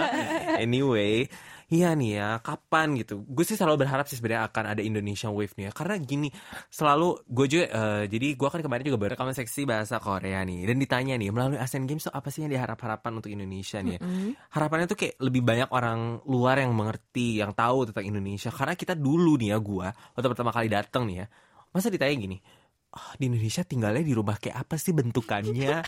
[0.64, 1.28] anyway
[1.72, 3.24] Iya nih ya, kapan gitu?
[3.24, 5.72] Gue sih selalu berharap sih sebenarnya akan ada Indonesian Wave nih ya.
[5.72, 6.28] Karena gini,
[6.68, 10.68] selalu gue juga, eh, jadi gue kan kemarin juga baru rekaman seksi bahasa Korea nih.
[10.68, 14.00] Dan ditanya nih, melalui Asian Games tuh apa sih yang diharap-harapan untuk Indonesia nih ya?
[14.52, 18.52] Harapannya tuh kayak lebih banyak orang luar yang mengerti, yang tahu tentang Indonesia.
[18.52, 21.26] Karena kita dulu nih ya gue, waktu pertama kali datang nih ya,
[21.72, 22.36] masa ditanya gini,
[22.94, 25.82] oh, di Indonesia tinggalnya di rumah kayak apa sih bentukannya?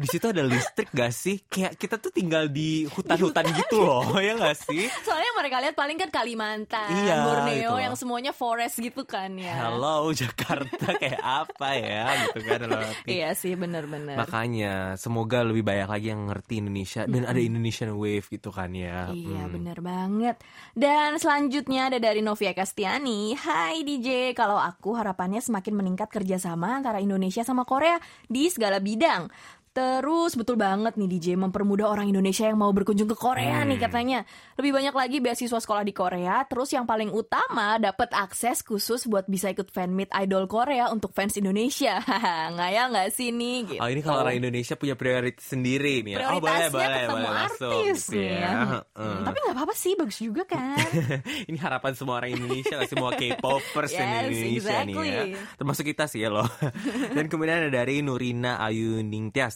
[0.00, 1.44] di situ ada listrik gak sih?
[1.44, 4.88] Kayak kita tuh tinggal di hutan-hutan gitu loh, ya gak sih?
[5.04, 9.60] Soalnya mereka lihat paling kan Kalimantan, Iya, Borneo yang semuanya forest gitu kan ya.
[9.60, 12.60] Hello Jakarta kayak apa ya gitu kan.
[13.04, 14.16] Iya sih bener-bener.
[14.16, 19.12] Makanya semoga lebih banyak lagi yang ngerti Indonesia dan ada Indonesian Wave gitu kan ya.
[19.12, 19.52] Iya Hmm.
[19.52, 20.36] bener banget
[20.72, 26.49] Dan selanjutnya ada dari Novia Castiani Hai DJ Kalau aku harapannya semakin meningkat kerjasama
[26.80, 29.28] antara Indonesia sama Korea Di segala bidang
[29.70, 34.26] Terus betul banget nih DJ mempermudah orang Indonesia yang mau berkunjung ke Korea nih katanya.
[34.58, 36.42] Lebih banyak lagi beasiswa sekolah di Korea.
[36.42, 41.14] Terus yang paling utama dapat akses khusus buat bisa ikut fan meet idol Korea untuk
[41.14, 42.02] fans Indonesia.
[42.02, 43.56] Haha, Ngayal nggak sih nih?
[43.70, 43.78] Gitu.
[43.78, 46.34] Oh ini kalau orang Indonesia punya prioritas sendiri nih ya.
[46.34, 48.40] Oh boleh Prioritasnya boleh ketemu boleh langsung artis gitu nih ya.
[48.42, 48.52] ya.
[48.90, 50.76] Hmm, Tapi nggak apa-apa sih, bagus juga kan.
[51.48, 54.50] ini harapan semua orang Indonesia lah semua K-popers Yes, Indonesia nih ya.
[54.58, 55.10] exactly.
[55.54, 56.48] Termasuk kita sih ya loh.
[57.16, 58.98] Dan kemudian ada dari Nurina Ayu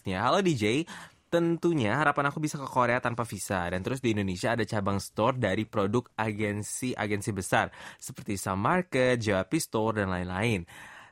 [0.04, 0.20] Ningtyasnya.
[0.20, 0.64] Halo DJ,
[1.34, 5.34] Tentunya harapan aku bisa ke Korea tanpa visa dan terus di Indonesia ada cabang store
[5.34, 10.62] dari produk agensi-agensi besar seperti Sam Market, JYP Store dan lain-lain.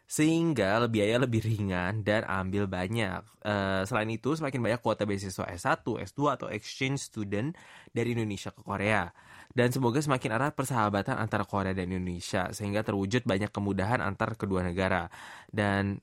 [0.07, 3.19] Sehingga biaya lebih ringan dan ambil banyak.
[3.43, 7.59] Eh, selain itu, semakin banyak kuota beasiswa S1, S2 atau exchange student
[7.91, 9.11] dari Indonesia ke Korea.
[9.51, 14.63] Dan semoga semakin erat persahabatan antara Korea dan Indonesia sehingga terwujud banyak kemudahan antar kedua
[14.63, 15.11] negara.
[15.51, 15.99] Dan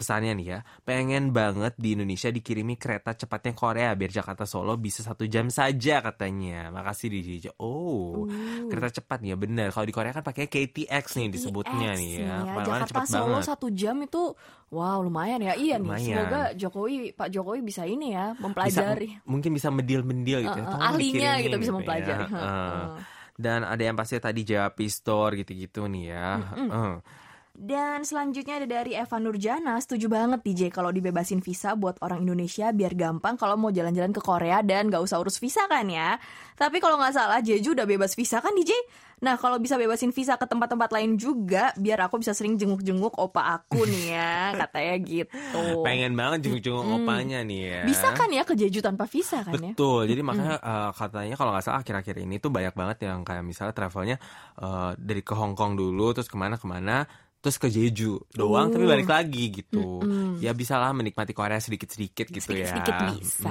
[0.00, 5.04] pesannya nih ya, pengen banget di Indonesia dikirimi kereta cepatnya Korea biar Jakarta Solo bisa
[5.04, 6.72] satu jam saja katanya.
[6.72, 7.52] Makasih di DJ.
[7.60, 8.24] Oh,
[8.66, 9.68] kereta cepat nih ya bener.
[9.68, 12.16] Kalau di Korea kan pakai KTX nih disebutnya KTX nih ya.
[12.16, 13.44] nih Ke mana-mana Jakarta cepet Solo banget.
[13.46, 14.22] satu jam itu
[14.70, 15.52] wow lumayan ya.
[15.52, 15.84] Iya nih.
[15.84, 16.16] Lumayan.
[16.16, 19.08] Semoga Jokowi Pak Jokowi bisa ini ya Bisa, mempelajari.
[19.22, 20.64] mungkin bisa mendil-mendil gitu ya.
[20.64, 21.76] Eh, Tolong ahlinya gitu bisa ya.
[21.76, 22.24] mempelajari.
[22.24, 22.40] Heeh.
[22.40, 22.86] Heeh.
[23.34, 26.28] Dan ada yang pasti tadi JYP Store gitu-gitu nih ya.
[26.54, 26.92] Heeh.
[27.60, 32.72] Dan selanjutnya ada dari Eva Nurjana, setuju banget DJ kalau dibebasin visa buat orang Indonesia
[32.72, 36.16] biar gampang kalau mau jalan-jalan ke Korea dan gak usah urus visa kan ya.
[36.56, 38.72] Tapi kalau nggak salah Jeju udah bebas visa kan DJ?
[39.20, 43.60] Nah kalau bisa bebasin visa ke tempat-tempat lain juga biar aku bisa sering jenguk-jenguk opa
[43.60, 45.84] aku nih ya, katanya gitu.
[45.84, 47.80] Pengen banget jenguk-jenguk opanya nih ya.
[47.84, 49.76] Bisa kan ya ke Jeju tanpa visa kan ya?
[49.76, 53.44] Betul, jadi makanya eh, katanya kalau nggak salah akhir-akhir ini tuh banyak banget yang kayak
[53.44, 54.16] misalnya travelnya
[54.56, 57.04] eh, dari ke Hong Kong dulu, terus ke mana-kemana,
[57.40, 60.04] terus ke Jeju doang, tapi balik lagi gitu.
[60.44, 62.68] Ya bisalah menikmati Korea sedikit-sedikit gitu ya.
[62.68, 63.50] Sedikit-sedikit bisa.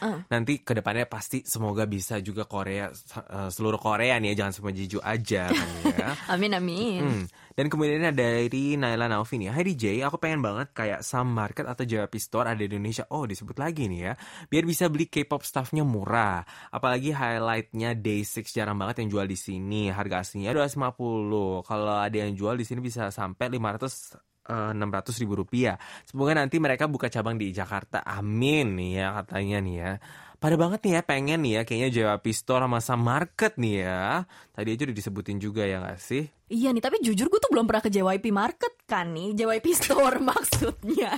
[0.00, 0.24] Hmm.
[0.28, 4.72] Nanti ke depannya pasti semoga bisa juga Korea eh, seluruh Korea nih ya, jangan semua
[4.76, 6.08] Jeju aja kan ya.
[6.36, 7.00] Amin amin.
[7.00, 7.24] Hmm.
[7.60, 9.52] Dan kemudian ada dari Naila Naufi nih.
[9.52, 13.04] Hai DJ, aku pengen banget kayak Sam Market atau JYP Store ada di Indonesia.
[13.12, 14.12] Oh, disebut lagi nih ya.
[14.48, 16.40] Biar bisa beli K-pop stuffnya murah.
[16.72, 19.92] Apalagi highlightnya Day6 jarang banget yang jual di sini.
[19.92, 21.60] Harga aslinya 250.
[21.68, 25.78] Kalau ada yang jual di sini bisa sampai 500 eh, 600 ribu rupiah.
[26.02, 28.02] Semoga nanti mereka buka cabang di Jakarta.
[28.02, 29.92] Amin nih ya katanya nih ya.
[30.40, 34.24] Pada banget nih ya pengen nih ya kayaknya JYP Store sama Sam Market nih ya.
[34.56, 36.24] Tadi aja udah disebutin juga ya gak sih?
[36.50, 40.18] Iya nih, tapi jujur gue tuh belum pernah ke JYP Market kan nih, JYP Store
[40.32, 41.12] maksudnya.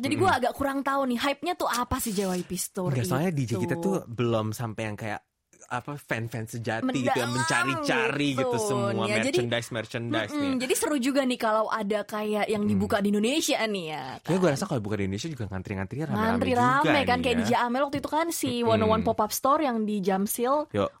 [0.00, 3.58] Jadi gue agak kurang tahu nih hype-nya tuh apa sih JYP Store Enggak, soalnya DJ
[3.58, 3.62] itu.
[3.66, 5.20] kita tuh belum sampai yang kayak
[5.68, 8.56] apa fan-fan sejati gitu yang Mendalam mencari-cari gitu, gitu.
[8.58, 10.52] semua Ya, jadi- merchandise merchandise Mm-mm, nih.
[10.58, 14.04] jadi seru juga nih kalau ada kayak yang dibuka di Indonesia nih ya.
[14.18, 17.04] Kayaknya gue rasa kalau bukan di Indonesia juga ngantri-ngantri rame-rame Ngantri juga rame kan nih
[17.20, 17.38] kayak ya.
[17.38, 20.54] di Jamel waktu itu kan si One One Pop Up Store yang di Jamsil.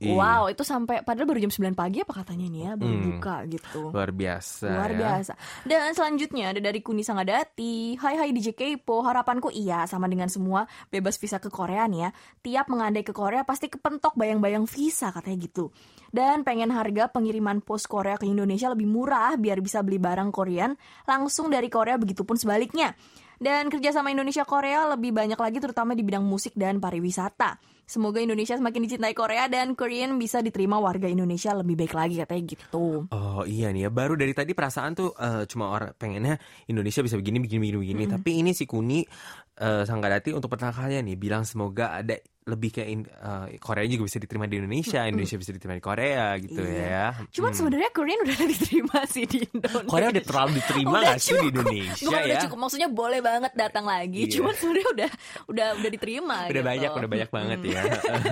[0.04, 3.04] Wow, itu sampai padahal baru jam 9 pagi apa katanya nih ya, baru Mm.
[3.08, 3.82] buka gitu.
[3.88, 4.98] Luar biasa Luar ya.
[4.98, 5.32] biasa.
[5.64, 7.96] Dan selanjutnya ada dari Kuni Sangadati.
[7.96, 12.10] Hai hai DJ Kepo, harapanku iya sama dengan semua bebas visa ke Korea nih ya.
[12.38, 15.70] Tiap mengandai ke Korea pasti kepentok bayang-bayang visa katanya gitu.
[16.08, 20.72] Dan pengen harga pengiriman pos Korea ke Indonesia lebih murah biar bisa beli barang Korean
[21.04, 22.96] langsung dari Korea begitupun sebaliknya.
[23.38, 27.62] Dan kerjasama Indonesia Korea lebih banyak lagi terutama di bidang musik dan pariwisata.
[27.88, 32.42] Semoga Indonesia semakin dicintai Korea dan Korean bisa diterima warga Indonesia lebih baik lagi katanya
[32.52, 33.08] gitu.
[33.08, 36.36] Oh iya nih ya baru dari tadi perasaan tuh eh, cuma orang pengennya
[36.68, 39.06] Indonesia bisa begini begini begini begini tapi ini si Kuni
[39.56, 44.02] eh, Sanggadati untuk pertama kalinya nih bilang semoga ada lebih kayak in- eh, Korea juga
[44.04, 46.80] bisa diterima di Indonesia Indonesia bisa diterima di Korea gitu Iya.
[46.80, 47.58] ya Cuman Hmm.
[47.58, 49.84] sebenarnya Korean udah diterima sih di Indonesia.
[49.84, 51.46] Korea udah terlalu diterima Udah gak sih di.
[51.46, 54.20] Indonesia Bukan udah ya cukup, maksudnya boleh banget datang lagi.
[54.24, 54.32] Iya.
[54.34, 55.10] Cuman sebenarnya udah
[55.46, 56.36] udah udah diterima.
[56.40, 56.64] udah gitu.
[56.64, 57.82] banyak udah banyak banget ya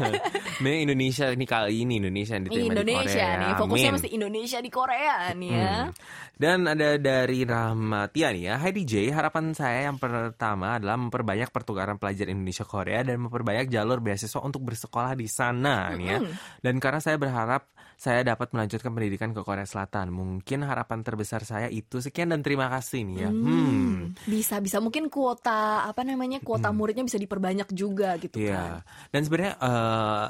[0.62, 3.94] Memang Indonesia ini kali ini Indonesia yang diterima Indonesia di Korea nih, fokusnya Amin.
[3.94, 5.74] mesti Indonesia di Korea nih ya.
[5.76, 5.90] Hmm.
[6.36, 11.96] Dan ada dari Rahmatia nih ya Hai DJ, harapan saya yang pertama adalah memperbanyak pertukaran
[11.96, 16.18] pelajar Indonesia Korea Dan memperbanyak jalur beasiswa untuk bersekolah di sana nih ya.
[16.62, 17.66] Dan karena saya berharap
[17.96, 20.12] saya dapat melanjutkan pendidikan ke Korea Selatan.
[20.12, 23.30] Mungkin harapan terbesar saya itu sekian dan terima kasih nih ya.
[23.32, 24.12] Hmm.
[24.22, 28.54] Bisa bisa mungkin kuota apa namanya kuota muridnya bisa diperbanyak juga gitu Iya.
[28.54, 28.70] kan.
[29.10, 30.26] Dan sebenarnya eh,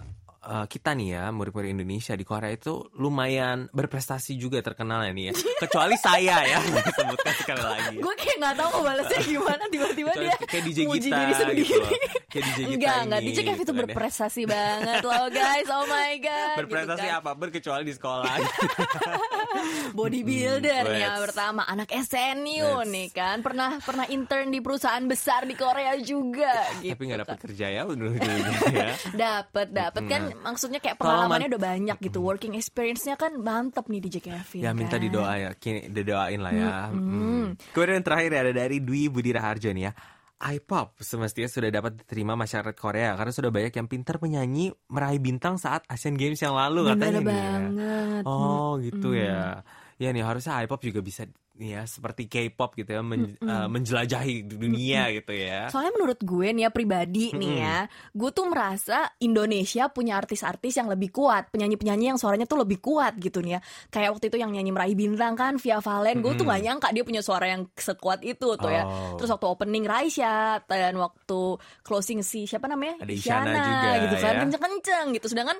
[0.46, 5.24] eh, kita nih ya murid-murid Indonesia di Korea itu lumayan berprestasi juga terkenal ya nih
[5.30, 5.32] ya.
[5.66, 6.58] Kecuali saya ya
[6.94, 7.96] sebutkan sekali lagi.
[7.98, 11.62] Gue kayak nggak tahu mau balasnya gimana tiba-tiba dia kayak DJ muji Gita diri sendiri.
[11.66, 11.90] gitu loh.
[12.30, 13.20] Kayak DJ Gita enggak, enggak.
[13.20, 13.78] DJ Kev itu gitu ya.
[13.82, 15.68] berprestasi banget loh guys.
[15.70, 16.56] Oh my god.
[16.64, 17.20] Berprestasi gitu kan.
[17.20, 18.34] apa berkecuali di sekolah.
[19.92, 23.36] Bodybuilder Hmm, let's- pertama, anak SNU Let's- nih kan.
[23.40, 26.52] Pernah pernah intern di perusahaan besar di Korea juga
[26.82, 26.92] gitu.
[26.92, 27.44] Tapi nggak dapat kan.
[27.44, 28.88] kerja ya dulu ya.
[29.26, 32.18] Dapat, dapat kan maksudnya kayak pengalamannya man- udah banyak gitu.
[32.20, 34.60] Working experience-nya kan mantep nih DJ Kevin.
[34.60, 35.02] Ya minta kan?
[35.02, 35.50] didoa ya,
[35.86, 36.74] didoain lah ya.
[36.90, 37.54] Hmm.
[37.70, 39.92] Kemudian yang terakhir ada dari Dwi Budi Raharjo nih ya.
[40.36, 45.56] iPop semestinya sudah dapat diterima masyarakat Korea karena sudah banyak yang pintar menyanyi meraih bintang
[45.56, 47.32] saat Asian Games yang lalu Bener katanya nih ya.
[47.32, 48.22] banget.
[48.28, 49.64] Oh gitu ya.
[49.96, 51.24] Ya nih harusnya iPop juga bisa
[51.56, 55.72] nih ya seperti K-pop gitu ya men- eh, menjelajahi dunia gitu ya.
[55.72, 57.78] Soalnya menurut gue nih ya pribadi nih ya,
[58.12, 63.16] gue tuh merasa Indonesia punya artis-artis yang lebih kuat, penyanyi-penyanyi yang suaranya tuh lebih kuat
[63.16, 63.60] gitu nih ya.
[63.88, 67.04] Kayak waktu itu yang nyanyi meraih bintang kan Via Valen, gue tuh gak nyangka dia
[67.08, 68.84] punya suara yang sekuat itu tuh ya.
[68.84, 69.16] Oh.
[69.16, 73.00] Terus waktu opening Raisya dan waktu closing si siapa namanya?
[73.00, 74.40] Ada Isyana juga, gitu kan, ya.
[74.44, 75.26] kenceng-kenceng gitu.
[75.32, 75.56] Sedangkan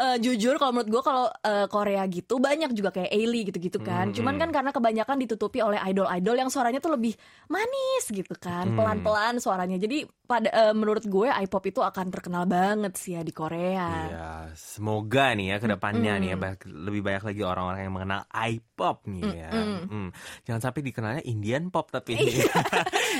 [0.00, 4.10] eh, jujur kalau menurut gue kalau eh, Korea gitu banyak juga kayak Ailey gitu-gitu kan.
[4.10, 7.12] Cuman kan karena kebanyakan ditutupi oleh idol-idol yang suaranya tuh lebih
[7.46, 9.76] manis gitu kan, pelan-pelan suaranya.
[9.76, 13.88] Jadi pada eh, menurut gue I-pop itu akan terkenal banget sih ya di Korea.
[14.06, 18.20] Iya, semoga nih ya ke depannya nih ya banyak- lebih banyak lagi orang-orang yang mengenal
[18.30, 19.50] I-pop nih ya.
[19.52, 20.08] Mm.
[20.42, 22.14] Jangan sampai dikenalnya Indian pop tapi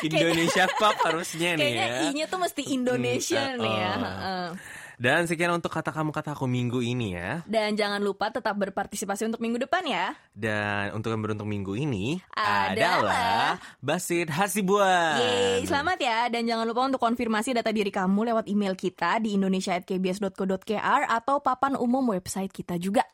[0.02, 2.00] Indonesia pop harusnya nih Kayaknya ya.
[2.06, 3.92] I-nya tuh mesti Indonesia Mm, nih ya.
[3.92, 4.48] uh-uh.
[5.00, 7.40] Dan sekian untuk kata kamu kata aku minggu ini ya.
[7.48, 10.12] Dan jangan lupa tetap berpartisipasi untuk minggu depan ya.
[10.36, 13.48] Dan untuk yang beruntung minggu ini Adalah- adalah
[13.80, 15.16] Basit Hasibuan.
[15.16, 16.28] Yeay, selamat ya.
[16.28, 21.80] Dan jangan lupa untuk konfirmasi data diri kamu lewat email kita di indonesia@kbs.co.kr atau papan
[21.80, 23.08] umum website kita juga.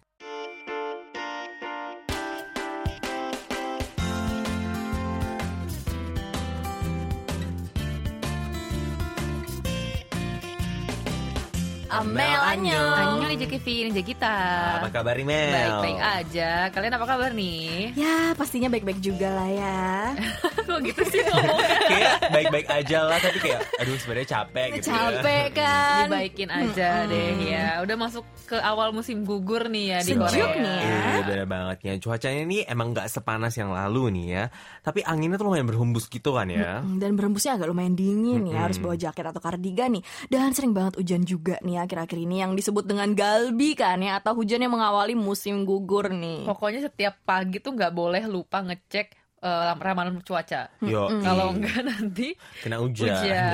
[11.96, 13.24] Amel Anyong.
[13.24, 14.37] Annyeong DJ Kevin, DJ kita.
[14.85, 15.48] Apa kabar Mel?
[15.48, 16.50] Baik-baik aja.
[16.68, 17.96] Kalian apa kabar nih?
[17.96, 19.85] Ya, pastinya baik-baik juga lah ya.
[20.66, 21.79] Kok gitu sih ngomongnya?
[21.81, 24.98] kayak baik-baik aja lah tapi kayak aduh sebenarnya capek gitu ya.
[25.14, 26.05] Capek kan?
[26.05, 27.68] Dibaikin aja deh ya.
[27.81, 30.55] Udah masuk ke awal musim gugur nih ya di Sejuk Korea.
[30.57, 30.98] nih ya.
[31.07, 34.44] Iya bener banget ya Cuacanya ini emang gak sepanas yang lalu nih ya
[34.81, 38.59] Tapi anginnya tuh lumayan berhembus gitu kan ya Hmm, Dan berembusnya agak lumayan dingin ya,
[38.61, 40.02] harus bawa jaket atau kardigan nih.
[40.26, 44.35] Dan sering banget hujan juga nih akhir-akhir ini yang disebut dengan galbi kan ya atau
[44.35, 46.42] hujan yang mengawali musim gugur nih.
[46.42, 50.66] Pokoknya setiap pagi tuh nggak boleh lupa ngecek eh, ramalan cuaca.
[50.82, 53.22] Yo, Kalau enggak nanti kena hujan, Hujan.
[53.22, 53.46] Iya.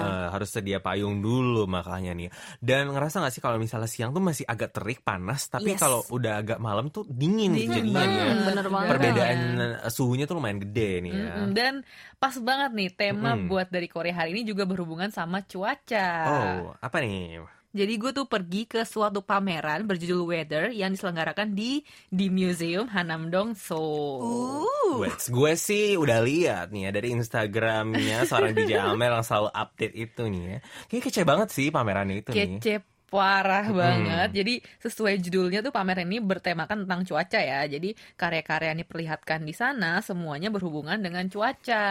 [0.00, 2.32] Eh, harus sedia payung dulu makanya nih.
[2.56, 5.80] Dan ngerasa gak sih kalau misalnya siang tuh masih agak terik panas, tapi Yes.
[5.80, 8.16] kalau udah agak malam tuh dingin, Dingin jadinya banget.
[8.16, 8.44] ya.
[8.48, 8.88] Bener banget.
[8.90, 11.26] Perbedaan eh, suhunya tuh lumayan gede nih ya.
[11.36, 11.50] Mm-mm.
[11.52, 11.74] Dan
[12.16, 13.46] pas banget nih tema Mm-mm.
[13.46, 16.08] buat dari Korea hari ini juga berhubungan sama cuaca.
[16.24, 17.59] Oh, apa nih?
[17.70, 23.54] Jadi gue tuh pergi ke suatu pameran berjudul Weather yang diselenggarakan di di Museum Hanamdong
[23.54, 24.66] Seoul.
[24.98, 29.94] Gue, gue sih udah lihat nih ya dari Instagramnya seorang DJ Amel yang selalu update
[29.94, 30.58] itu nih ya.
[30.90, 32.58] Kayaknya kece banget sih pamerannya itu nih.
[32.58, 32.74] Kece
[33.10, 34.30] parah banget.
[34.30, 37.66] Jadi sesuai judulnya tuh pameran ini bertemakan tentang cuaca ya.
[37.66, 41.84] Jadi karya-karya yang diperlihatkan di sana semuanya berhubungan dengan cuaca.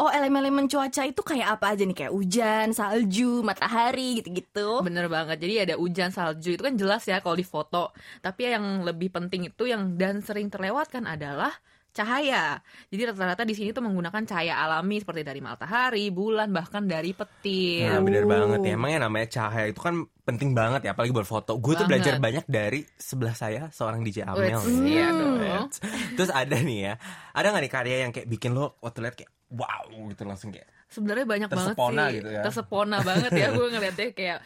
[0.00, 4.80] Oh elemen-elemen cuaca itu kayak apa aja nih kayak hujan, salju, matahari gitu-gitu.
[4.80, 5.36] Bener banget.
[5.38, 7.92] Jadi ada hujan salju itu kan jelas ya kalau di foto.
[8.24, 11.52] Tapi yang lebih penting itu yang dan sering terlewatkan adalah
[11.92, 12.58] cahaya.
[12.88, 17.92] Jadi rata-rata di sini tuh menggunakan cahaya alami seperti dari matahari, bulan, bahkan dari petir.
[17.92, 21.26] Nah bener banget ya Emang yang namanya cahaya itu kan penting banget ya Apalagi buat
[21.26, 24.54] foto Gue tuh belajar banyak dari sebelah saya Seorang DJ Amel
[24.86, 25.38] iya dong.
[25.38, 25.82] Wits.
[26.14, 26.94] Terus ada nih ya
[27.34, 30.70] Ada gak nih karya yang kayak bikin lo Waktu lihat kayak Wow gitu langsung kayak
[30.86, 32.16] Sebenarnya banyak banget sih.
[32.20, 32.42] gitu ya.
[32.44, 34.38] Tersepona banget ya gue ngeliatnya kayak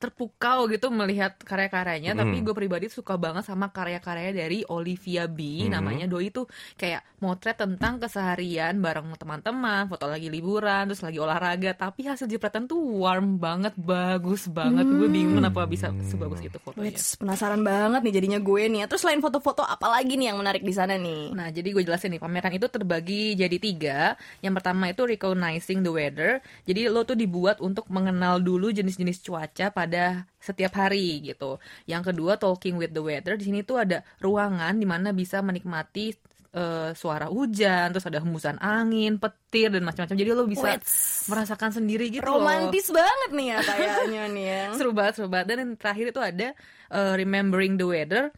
[0.00, 2.20] terpukau gitu melihat karya-karyanya Mm.
[2.24, 5.76] tapi gue pribadi suka banget sama karya-karya dari Olivia B Mm.
[5.76, 11.76] namanya Doi itu kayak motret tentang keseharian bareng teman-teman foto lagi liburan terus lagi olahraga
[11.76, 16.78] tapi hasil jepretan tuh warm banget bagus banget gue bingung kenapa bisa sebagus itu fotonya
[16.80, 18.86] Wits, penasaran banget nih jadinya gue nih.
[18.86, 21.34] Terus selain foto-foto apa lagi nih yang menarik di sana nih?
[21.34, 23.98] Nah, jadi gue jelasin nih, pameran itu terbagi jadi tiga.
[24.40, 26.30] Yang pertama itu recognizing the weather.
[26.64, 29.89] Jadi lo tuh dibuat untuk mengenal dulu jenis-jenis cuaca pada
[30.38, 31.58] setiap hari gitu.
[31.90, 33.34] Yang kedua talking with the weather.
[33.34, 36.14] Di sini tuh ada ruangan di mana bisa menikmati
[36.54, 40.16] eh, suara hujan, terus ada hembusan angin, petir dan macam-macam.
[40.16, 41.26] Jadi lo bisa Wits.
[41.26, 42.42] merasakan sendiri gitu loh.
[42.42, 44.62] Romantis banget nih ya kayaknya nih ya.
[44.78, 46.48] seru banget seru banget dan yang terakhir itu ada
[46.94, 48.30] uh, remembering the weather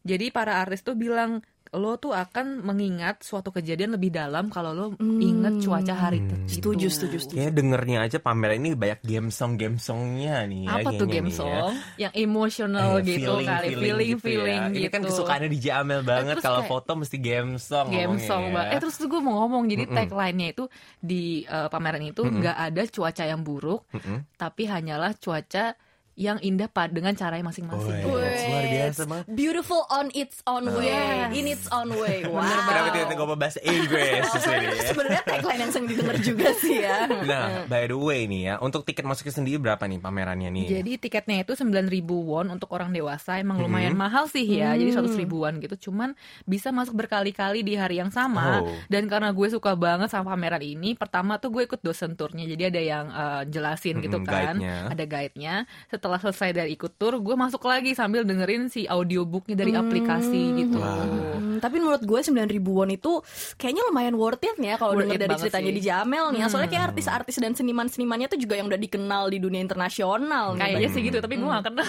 [0.00, 4.86] jadi para artis tuh bilang lo tuh akan mengingat suatu kejadian lebih dalam kalau lo
[4.98, 7.36] inget cuaca hari itu Setuju, setuju, setuju.
[7.36, 10.66] Kayaknya dengernya aja pameran ini banyak game song game songnya nih.
[10.66, 11.38] ya, apa tuh game nih ya.
[11.38, 14.68] song yang emotional Eh, gitu kali feeling gitu feeling ya.
[14.68, 17.86] gitu, Ini kan kesukaannya di Jamel banget terus kalau kayak- foto mesti game song.
[17.88, 18.52] game song ya.
[18.52, 18.64] Mbak.
[18.66, 20.64] Eh terus tuh gue mau ngomong jadi tagline-nya itu
[20.98, 24.26] di uh, pameran itu nggak ada cuaca yang buruk, Mm-mm.
[24.34, 25.78] tapi hanyalah cuaca
[26.14, 27.96] yang indah pad dengan caranya masing-masing.
[27.96, 28.12] Wih.
[28.12, 29.24] Wits, luar biasa banget.
[29.30, 31.30] Beautiful on its own way, Yes.
[31.32, 32.22] in its own way.
[32.22, 32.44] Wow.
[32.44, 34.82] Kenapa tiba-tiba gue bahasa Inggris di sini ya?
[34.84, 36.98] Sebenarnya tagline yang sering didengar juga sih ya.
[37.24, 40.64] Nah, by the way nih ya, untuk tiket masuknya sendiri berapa nih pamerannya nih?
[40.70, 44.74] Jadi tiketnya itu 9.000 won untuk orang dewasa emang lumayan mahal sih ya.
[44.74, 45.88] Jadi 100 ribuan gitu.
[45.88, 46.12] Cuman
[46.44, 48.60] bisa masuk berkali-kali di hari yang sama.
[48.60, 48.74] Oh.
[48.86, 52.44] Dan karena gue suka banget sama pameran ini, pertama tuh gue ikut dosen turnya.
[52.44, 54.54] Jadi ada yang eh, jelasin gitu Mm-mm, kan.
[54.60, 54.76] guide-nya.
[54.92, 55.54] Ada guide-nya.
[56.00, 60.80] Setelah selesai dari ikut tur, gue masuk lagi sambil dengerin si audiobooknya dari aplikasi gitu.
[60.80, 63.20] Hmm, tapi menurut gue 9 ribuan itu
[63.54, 65.76] kayaknya lumayan worth it ya kalau denger dari ceritanya sih.
[65.76, 66.40] di Jamel nih.
[66.40, 66.46] ya.
[66.48, 70.56] Soalnya kayak artis-artis dan seniman-senimannya tuh juga yang udah dikenal di dunia internasional.
[70.56, 71.84] Kayaknya sih gitu, tapi gue gak kenal.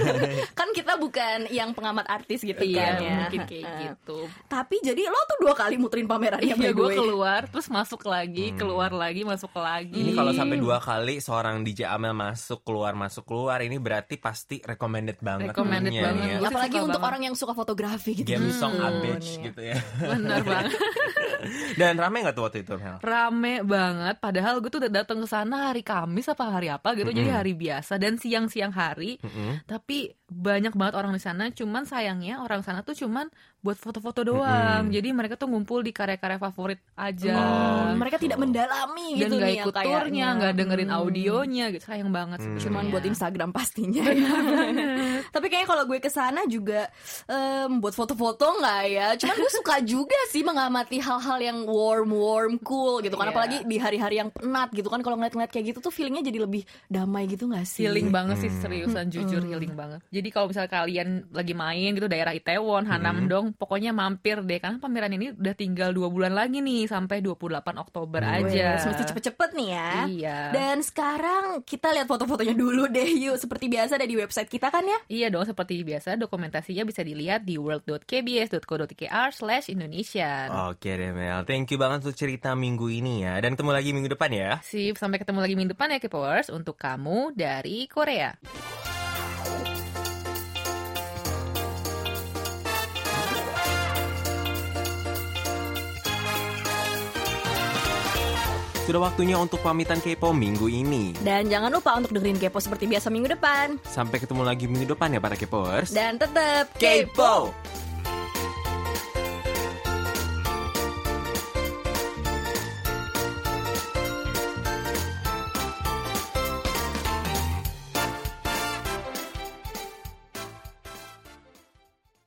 [0.58, 3.14] kan kita bukan yang pengamat artis gitu Iya, kan ya.
[3.20, 4.18] mungkin kayak gitu.
[4.48, 8.88] Tapi jadi lo tuh dua kali muterin pamerannya Iya, gue keluar, terus masuk lagi, keluar
[8.88, 9.92] lagi, masuk lagi.
[9.92, 14.58] Ini kalau sampai dua kali seorang DJ Amel masuk keluar masuk keluar ini berarti pasti
[14.58, 15.50] recommended banget.
[15.50, 16.26] Recommended banget.
[16.32, 16.38] ya.
[16.44, 17.08] Apalagi suka untuk banget.
[17.08, 18.28] orang yang suka fotografi gitu.
[18.28, 19.42] Game song Hmm, abage nih.
[19.44, 19.76] gitu ya.
[19.98, 20.78] Bener banget.
[21.74, 22.96] Dan rame nggak tuh waktu itu Mel?
[23.00, 27.10] rame banget padahal gue tuh udah datang ke sana hari Kamis apa hari apa gitu
[27.10, 29.64] jadi hari biasa dan siang-siang hari Mm-mm.
[29.64, 33.26] tapi banyak banget orang di sana cuman sayangnya orang sana tuh cuman
[33.62, 37.46] buat foto-foto doang jadi mereka tuh ngumpul di karya-karya favorit aja Oh,
[37.86, 37.94] gitu.
[37.96, 40.26] mereka tidak mendalami dan gitu nih yang ikut turnya kayaknya.
[40.34, 40.98] nggak dengerin Hmm.
[40.98, 42.58] audionya gitu sayang banget Hmm.
[42.58, 44.02] cuman buat Instagram pastinya.
[45.34, 46.90] Tapi kayaknya kalau gue ke sana juga
[47.24, 49.06] em, buat foto-foto nggak ya.
[49.14, 53.28] Cuman gue suka juga sih mengamati hal-hal yang warm, warm, cool gitu kan.
[53.28, 53.32] Iya.
[53.32, 55.00] Apalagi di hari-hari yang penat gitu kan.
[55.00, 57.84] Kalau ngeliat-ngeliat kayak gitu tuh feelingnya jadi lebih damai gitu nggak sih?
[57.84, 62.32] healing banget sih seriusan jujur healing banget jadi kalau misalnya kalian lagi main gitu daerah
[62.32, 66.88] Itaewon Hanam Dong pokoknya mampir deh karena pameran ini udah tinggal dua bulan lagi nih
[66.90, 69.90] sampai 28 Oktober aja Wes, mesti cepet-cepet nih ya.
[70.08, 70.38] Iya.
[70.52, 73.36] Dan sekarang kita lihat foto-fotonya dulu deh yuk.
[73.38, 74.98] Seperti biasa ada di website kita kan ya.
[75.08, 80.48] Iya dong, seperti biasa dokumentasinya bisa dilihat di world.kbs.co.kr slash Indonesian.
[80.72, 83.40] Oke deh Mel, thank you banget untuk cerita minggu ini ya.
[83.40, 84.50] Dan ketemu lagi minggu depan ya.
[84.64, 88.36] Sip, sampai ketemu lagi minggu depan ya K-Powers untuk kamu dari Korea.
[98.82, 101.14] Sudah waktunya untuk pamitan Kepo minggu ini.
[101.22, 103.78] Dan jangan lupa untuk dengerin Kepo seperti biasa minggu depan.
[103.86, 105.94] Sampai ketemu lagi minggu depan ya para Kepoers.
[105.94, 107.54] Dan tetap Kepo!